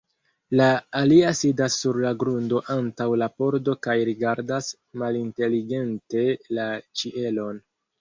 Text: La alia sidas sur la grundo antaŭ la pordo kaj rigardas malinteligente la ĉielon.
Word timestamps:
La 0.59 0.69
alia 0.99 1.33
sidas 1.39 1.75
sur 1.81 1.99
la 2.05 2.13
grundo 2.23 2.63
antaŭ 2.77 3.09
la 3.25 3.29
pordo 3.43 3.77
kaj 3.89 3.97
rigardas 4.11 4.73
malinteligente 5.05 6.29
la 6.61 6.71
ĉielon. 7.01 7.67